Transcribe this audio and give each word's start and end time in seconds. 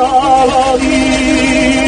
Al 0.00 1.87